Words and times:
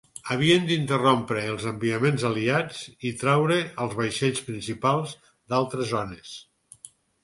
Havien 0.35 0.63
d'interrompre 0.69 1.43
els 1.49 1.67
enviaments 1.73 2.25
aliats 2.31 2.81
i 3.11 3.13
traure 3.25 3.61
els 3.87 3.97
vaixells 4.03 4.45
principals 4.51 5.19
d'altres 5.53 5.91
zones. 5.97 6.39